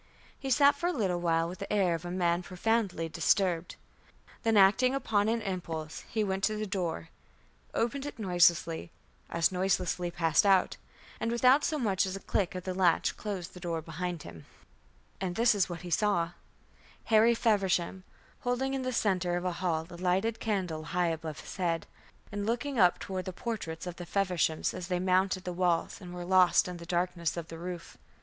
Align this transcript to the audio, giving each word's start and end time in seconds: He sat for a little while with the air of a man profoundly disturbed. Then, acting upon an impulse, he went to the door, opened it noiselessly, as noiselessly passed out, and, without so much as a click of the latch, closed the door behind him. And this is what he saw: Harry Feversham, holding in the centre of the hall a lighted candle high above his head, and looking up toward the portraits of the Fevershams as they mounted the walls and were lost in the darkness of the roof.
He 0.39 0.49
sat 0.49 0.75
for 0.75 0.87
a 0.87 0.91
little 0.93 1.19
while 1.21 1.47
with 1.47 1.59
the 1.59 1.71
air 1.71 1.93
of 1.93 2.05
a 2.05 2.09
man 2.09 2.41
profoundly 2.41 3.07
disturbed. 3.07 3.75
Then, 4.41 4.57
acting 4.57 4.95
upon 4.95 5.29
an 5.29 5.43
impulse, 5.43 5.99
he 6.09 6.23
went 6.23 6.43
to 6.45 6.55
the 6.55 6.65
door, 6.65 7.09
opened 7.75 8.07
it 8.07 8.17
noiselessly, 8.17 8.89
as 9.29 9.51
noiselessly 9.51 10.09
passed 10.09 10.43
out, 10.43 10.77
and, 11.19 11.31
without 11.31 11.63
so 11.63 11.77
much 11.77 12.07
as 12.07 12.15
a 12.15 12.19
click 12.19 12.55
of 12.55 12.63
the 12.63 12.73
latch, 12.73 13.15
closed 13.15 13.53
the 13.53 13.59
door 13.59 13.79
behind 13.79 14.23
him. 14.23 14.47
And 15.21 15.35
this 15.35 15.53
is 15.53 15.69
what 15.69 15.81
he 15.83 15.91
saw: 15.91 16.31
Harry 17.03 17.35
Feversham, 17.35 18.03
holding 18.39 18.73
in 18.73 18.81
the 18.81 18.91
centre 18.93 19.37
of 19.37 19.43
the 19.43 19.51
hall 19.51 19.85
a 19.87 19.97
lighted 19.97 20.39
candle 20.39 20.81
high 20.97 21.09
above 21.09 21.41
his 21.41 21.57
head, 21.57 21.85
and 22.31 22.47
looking 22.47 22.79
up 22.79 22.97
toward 22.97 23.25
the 23.25 23.33
portraits 23.33 23.85
of 23.85 23.97
the 23.97 24.07
Fevershams 24.07 24.73
as 24.73 24.87
they 24.87 24.99
mounted 24.99 25.43
the 25.43 25.53
walls 25.53 26.01
and 26.01 26.11
were 26.11 26.25
lost 26.25 26.67
in 26.67 26.77
the 26.77 26.87
darkness 26.87 27.37
of 27.37 27.49
the 27.49 27.59
roof. 27.59 27.99